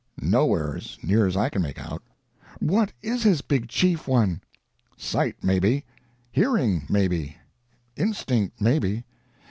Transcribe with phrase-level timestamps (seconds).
[0.19, 2.01] Nowhere, as near as I can make out."
[2.59, 4.41] "What is his big chief one?"
[4.97, 5.85] "Sight, maybe.
[6.31, 7.37] Hearing, maybe.
[7.95, 9.05] Instinct, maybe.